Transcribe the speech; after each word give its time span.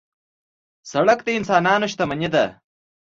سړک 0.91 1.19
د 1.25 1.29
انسانانو 1.39 1.85
شتمني 1.91 2.29
ده. 2.33 2.45